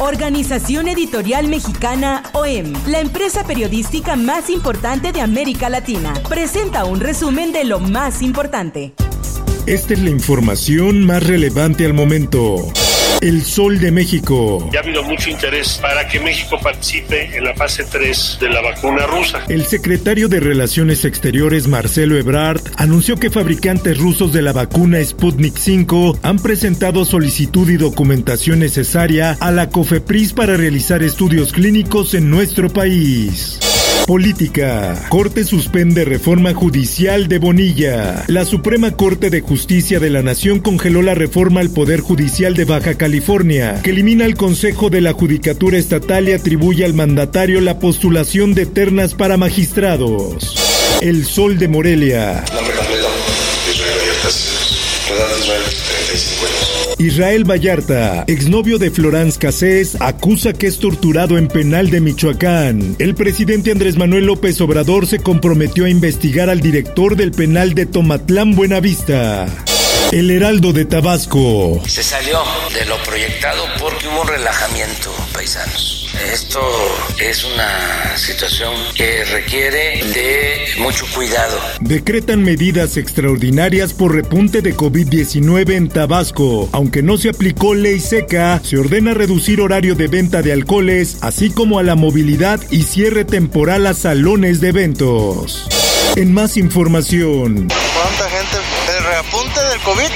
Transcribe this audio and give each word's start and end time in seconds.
Organización 0.00 0.86
Editorial 0.86 1.48
Mexicana 1.48 2.22
OEM, 2.32 2.72
la 2.86 3.00
empresa 3.00 3.42
periodística 3.42 4.14
más 4.14 4.48
importante 4.48 5.10
de 5.10 5.20
América 5.20 5.68
Latina, 5.68 6.14
presenta 6.28 6.84
un 6.84 7.00
resumen 7.00 7.52
de 7.52 7.64
lo 7.64 7.80
más 7.80 8.22
importante. 8.22 8.92
Esta 9.66 9.94
es 9.94 10.00
la 10.00 10.10
información 10.10 11.04
más 11.04 11.26
relevante 11.26 11.84
al 11.84 11.94
momento. 11.94 12.72
El 13.20 13.44
Sol 13.44 13.80
de 13.80 13.90
México. 13.90 14.68
Ya 14.72 14.80
ha 14.80 14.82
habido 14.82 15.02
mucho 15.02 15.30
interés 15.30 15.78
para 15.82 16.06
que 16.06 16.20
México 16.20 16.58
participe 16.62 17.36
en 17.36 17.44
la 17.44 17.54
fase 17.54 17.84
3 17.84 18.38
de 18.40 18.48
la 18.48 18.60
vacuna 18.60 19.06
rusa. 19.06 19.44
El 19.48 19.66
secretario 19.66 20.28
de 20.28 20.40
Relaciones 20.40 21.04
Exteriores, 21.04 21.66
Marcelo 21.66 22.16
Ebrard, 22.16 22.60
anunció 22.76 23.16
que 23.16 23.30
fabricantes 23.30 23.98
rusos 23.98 24.32
de 24.32 24.42
la 24.42 24.52
vacuna 24.52 25.04
Sputnik 25.04 25.56
5 25.56 26.20
han 26.22 26.38
presentado 26.38 27.04
solicitud 27.04 27.68
y 27.68 27.76
documentación 27.76 28.60
necesaria 28.60 29.36
a 29.40 29.50
la 29.50 29.68
COFEPRIS 29.68 30.32
para 30.32 30.56
realizar 30.56 31.02
estudios 31.02 31.52
clínicos 31.52 32.14
en 32.14 32.30
nuestro 32.30 32.70
país. 32.70 33.58
Política. 34.08 35.04
Corte 35.10 35.44
suspende 35.44 36.06
reforma 36.06 36.54
judicial 36.54 37.28
de 37.28 37.38
Bonilla. 37.38 38.24
La 38.28 38.46
Suprema 38.46 38.92
Corte 38.92 39.28
de 39.28 39.42
Justicia 39.42 40.00
de 40.00 40.08
la 40.08 40.22
Nación 40.22 40.60
congeló 40.60 41.02
la 41.02 41.14
reforma 41.14 41.60
al 41.60 41.68
Poder 41.68 42.00
Judicial 42.00 42.54
de 42.54 42.64
Baja 42.64 42.94
California, 42.94 43.82
que 43.82 43.90
elimina 43.90 44.24
el 44.24 44.34
Consejo 44.34 44.88
de 44.88 45.02
la 45.02 45.12
Judicatura 45.12 45.76
Estatal 45.76 46.26
y 46.26 46.32
atribuye 46.32 46.86
al 46.86 46.94
mandatario 46.94 47.60
la 47.60 47.78
postulación 47.78 48.54
de 48.54 48.64
ternas 48.64 49.12
para 49.12 49.36
magistrados. 49.36 50.56
El 51.02 51.26
Sol 51.26 51.58
de 51.58 51.68
Morelia. 51.68 52.42
Nombre 52.54 52.76
completo. 52.76 53.08
Israel 53.70 53.98
Edad 55.10 55.38
Israel, 55.38 55.62
35 55.62 56.46
años. 56.46 56.57
Israel 56.98 57.48
Vallarta, 57.48 58.24
exnovio 58.26 58.76
de 58.76 58.90
Florence 58.90 59.38
Cassés, 59.38 59.96
acusa 60.00 60.52
que 60.52 60.66
es 60.66 60.80
torturado 60.80 61.38
en 61.38 61.46
penal 61.46 61.90
de 61.90 62.00
Michoacán. 62.00 62.96
El 62.98 63.14
presidente 63.14 63.70
Andrés 63.70 63.96
Manuel 63.96 64.26
López 64.26 64.60
Obrador 64.60 65.06
se 65.06 65.20
comprometió 65.20 65.84
a 65.84 65.90
investigar 65.90 66.50
al 66.50 66.60
director 66.60 67.14
del 67.14 67.30
penal 67.30 67.74
de 67.74 67.86
Tomatlán 67.86 68.56
Buenavista. 68.56 69.46
El 70.10 70.30
Heraldo 70.30 70.72
de 70.72 70.86
Tabasco. 70.86 71.82
Se 71.86 72.02
salió 72.02 72.40
de 72.72 72.84
lo 72.86 72.96
proyectado 73.04 73.62
porque 73.78 74.08
hubo 74.08 74.22
un 74.22 74.28
relajamiento, 74.28 75.12
Esto 75.40 76.60
es 77.20 77.44
una 77.44 78.16
situación 78.16 78.74
que 78.96 79.24
requiere 79.24 80.02
de 80.12 80.82
mucho 80.82 81.04
cuidado. 81.14 81.56
Decretan 81.80 82.42
medidas 82.42 82.96
extraordinarias 82.96 83.94
por 83.94 84.16
repunte 84.16 84.62
de 84.62 84.74
COVID-19 84.74 85.74
en 85.74 85.88
Tabasco. 85.90 86.68
Aunque 86.72 87.04
no 87.04 87.18
se 87.18 87.28
aplicó 87.28 87.74
ley 87.74 88.00
seca, 88.00 88.60
se 88.64 88.78
ordena 88.78 89.14
reducir 89.14 89.60
horario 89.60 89.94
de 89.94 90.08
venta 90.08 90.42
de 90.42 90.52
alcoholes, 90.52 91.18
así 91.20 91.50
como 91.50 91.78
a 91.78 91.84
la 91.84 91.94
movilidad 91.94 92.60
y 92.70 92.82
cierre 92.82 93.24
temporal 93.24 93.86
a 93.86 93.94
salones 93.94 94.60
de 94.60 94.70
eventos. 94.70 95.77
En 96.18 96.34
más 96.34 96.56
información. 96.56 97.68
¿Cuánta 97.68 98.28
gente? 98.28 98.56
El 98.98 99.04
reapunte 99.04 99.60
del 99.70 99.78
COVID 99.84 100.10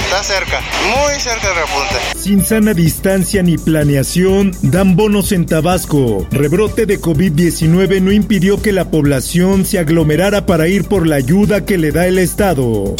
está 0.00 0.22
cerca, 0.22 0.62
muy 0.88 1.20
cerca 1.20 1.48
del 1.48 1.56
reapunte. 1.56 1.96
Sin 2.16 2.42
sana 2.42 2.72
distancia 2.72 3.42
ni 3.42 3.58
planeación, 3.58 4.52
dan 4.62 4.96
bonos 4.96 5.32
en 5.32 5.44
Tabasco. 5.44 6.26
Rebrote 6.30 6.86
de 6.86 6.98
COVID-19 6.98 8.00
no 8.00 8.10
impidió 8.10 8.62
que 8.62 8.72
la 8.72 8.90
población 8.90 9.66
se 9.66 9.78
aglomerara 9.78 10.46
para 10.46 10.66
ir 10.66 10.84
por 10.84 11.06
la 11.06 11.16
ayuda 11.16 11.66
que 11.66 11.76
le 11.76 11.92
da 11.92 12.06
el 12.06 12.18
Estado. 12.18 12.96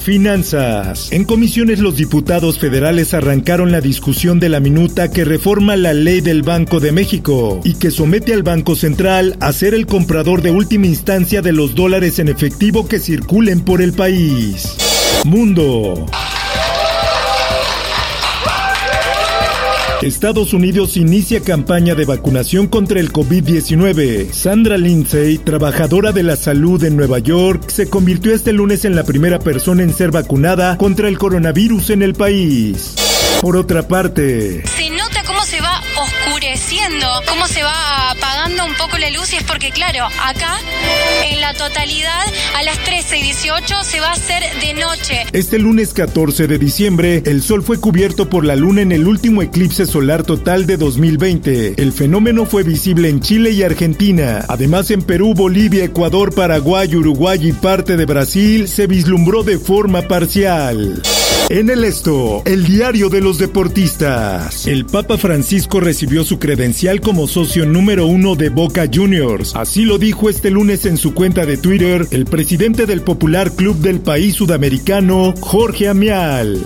Finanzas. 0.00 1.12
En 1.12 1.24
comisiones 1.24 1.78
los 1.78 1.96
diputados 1.96 2.58
federales 2.58 3.14
arrancaron 3.14 3.72
la 3.72 3.80
discusión 3.80 4.40
de 4.40 4.48
la 4.48 4.60
minuta 4.60 5.10
que 5.10 5.24
reforma 5.24 5.76
la 5.76 5.92
ley 5.92 6.20
del 6.20 6.42
Banco 6.42 6.80
de 6.80 6.92
México 6.92 7.60
y 7.64 7.74
que 7.74 7.90
somete 7.90 8.32
al 8.32 8.42
Banco 8.42 8.76
Central 8.76 9.36
a 9.40 9.52
ser 9.52 9.74
el 9.74 9.86
comprador 9.86 10.42
de 10.42 10.50
última 10.50 10.86
instancia 10.86 11.42
de 11.42 11.52
los 11.52 11.74
dólares 11.74 12.18
en 12.18 12.28
efectivo 12.28 12.88
que 12.88 12.98
circulen 12.98 13.60
por 13.60 13.82
el 13.82 13.92
país. 13.92 14.76
Mundo. 15.24 16.06
Estados 20.02 20.52
Unidos 20.52 20.96
inicia 20.96 21.40
campaña 21.40 21.94
de 21.94 22.04
vacunación 22.04 22.66
contra 22.66 22.98
el 22.98 23.12
COVID-19. 23.12 24.32
Sandra 24.32 24.76
Lindsay, 24.76 25.38
trabajadora 25.38 26.10
de 26.10 26.24
la 26.24 26.34
salud 26.34 26.82
en 26.82 26.96
Nueva 26.96 27.20
York, 27.20 27.68
se 27.68 27.88
convirtió 27.88 28.34
este 28.34 28.52
lunes 28.52 28.84
en 28.84 28.96
la 28.96 29.04
primera 29.04 29.38
persona 29.38 29.84
en 29.84 29.94
ser 29.94 30.10
vacunada 30.10 30.76
contra 30.76 31.06
el 31.06 31.18
coronavirus 31.18 31.90
en 31.90 32.02
el 32.02 32.14
país. 32.14 32.96
Por 33.40 33.56
otra 33.56 33.86
parte, 33.86 34.66
se 34.66 34.90
cómo 35.26 35.44
se 35.44 35.60
va 35.60 35.82
oscureciendo, 35.96 37.06
cómo 37.28 37.46
se 37.46 37.62
va 37.62 38.10
apagando 38.10 38.64
un 38.64 38.74
poco 38.74 38.98
la 38.98 39.10
luz 39.10 39.32
y 39.32 39.36
es 39.36 39.44
porque 39.44 39.70
claro, 39.70 40.06
acá 40.22 40.58
en 41.24 41.40
la 41.40 41.54
totalidad 41.54 42.22
a 42.56 42.62
las 42.62 42.78
13 42.84 43.18
y 43.18 43.22
18 43.22 43.84
se 43.84 44.00
va 44.00 44.08
a 44.08 44.12
hacer 44.12 44.42
de 44.60 44.74
noche. 44.74 45.26
Este 45.32 45.58
lunes 45.58 45.92
14 45.92 46.46
de 46.46 46.58
diciembre, 46.58 47.22
el 47.26 47.42
sol 47.42 47.62
fue 47.62 47.78
cubierto 47.78 48.28
por 48.28 48.44
la 48.44 48.56
luna 48.56 48.82
en 48.82 48.92
el 48.92 49.06
último 49.06 49.42
eclipse 49.42 49.86
solar 49.86 50.22
total 50.24 50.66
de 50.66 50.76
2020. 50.76 51.74
El 51.76 51.92
fenómeno 51.92 52.46
fue 52.46 52.62
visible 52.62 53.08
en 53.08 53.20
Chile 53.20 53.50
y 53.50 53.62
Argentina. 53.62 54.44
Además, 54.48 54.90
en 54.90 55.02
Perú, 55.02 55.34
Bolivia, 55.34 55.84
Ecuador, 55.84 56.34
Paraguay, 56.34 56.94
Uruguay 56.94 57.38
y 57.42 57.52
parte 57.52 57.96
de 57.96 58.06
Brasil 58.06 58.68
se 58.68 58.86
vislumbró 58.86 59.42
de 59.42 59.58
forma 59.58 60.02
parcial. 60.02 61.02
En 61.48 61.68
el 61.68 61.84
esto, 61.84 62.42
el 62.46 62.64
diario 62.64 63.10
de 63.10 63.20
los 63.20 63.36
deportistas. 63.36 64.66
El 64.66 64.86
Francisco 65.18 65.80
recibió 65.80 66.24
su 66.24 66.38
credencial 66.38 67.00
como 67.00 67.26
socio 67.26 67.66
número 67.66 68.06
uno 68.06 68.34
de 68.34 68.48
Boca 68.48 68.88
Juniors. 68.92 69.54
Así 69.54 69.84
lo 69.84 69.98
dijo 69.98 70.28
este 70.28 70.50
lunes 70.50 70.86
en 70.86 70.96
su 70.96 71.14
cuenta 71.14 71.46
de 71.46 71.56
Twitter 71.56 72.06
el 72.10 72.24
presidente 72.24 72.86
del 72.86 73.02
popular 73.02 73.52
club 73.52 73.76
del 73.78 74.00
país 74.00 74.34
sudamericano, 74.34 75.34
Jorge 75.40 75.88
Amial. 75.88 76.62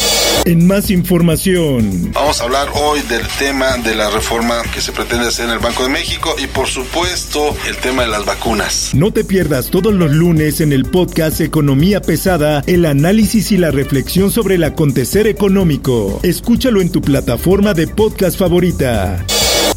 En 0.46 0.66
más 0.68 0.90
información. 0.92 2.12
Vamos 2.12 2.40
a 2.40 2.44
hablar 2.44 2.68
hoy 2.74 3.00
del 3.08 3.26
tema 3.36 3.76
de 3.78 3.96
la 3.96 4.08
reforma 4.10 4.62
que 4.72 4.80
se 4.80 4.92
pretende 4.92 5.26
hacer 5.26 5.46
en 5.46 5.50
el 5.50 5.58
Banco 5.58 5.82
de 5.82 5.88
México 5.88 6.36
y 6.38 6.46
por 6.46 6.68
supuesto 6.68 7.56
el 7.68 7.76
tema 7.78 8.02
de 8.02 8.08
las 8.08 8.24
vacunas. 8.24 8.92
No 8.94 9.12
te 9.12 9.24
pierdas 9.24 9.70
todos 9.70 9.92
los 9.92 10.12
lunes 10.12 10.60
en 10.60 10.72
el 10.72 10.84
podcast 10.84 11.40
Economía 11.40 12.00
Pesada 12.00 12.62
el 12.68 12.86
análisis 12.86 13.50
y 13.50 13.56
la 13.56 13.72
reflexión 13.72 14.30
sobre 14.30 14.54
el 14.54 14.62
acontecer 14.62 15.26
económico. 15.26 16.20
Escúchalo 16.22 16.80
en 16.80 16.92
tu 16.92 17.02
plataforma 17.02 17.74
de 17.74 17.88
podcast 17.88 18.38
favorita. 18.38 19.26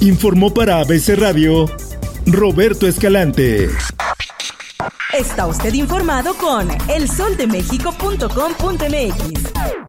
Informó 0.01 0.53
para 0.53 0.81
ABC 0.81 1.17
Radio 1.17 1.65
Roberto 2.27 2.87
Escalante. 2.87 3.69
Está 5.17 5.47
usted 5.47 5.73
informado 5.73 6.35
con 6.35 6.67
elsoldemexico.com.mx. 6.89 9.88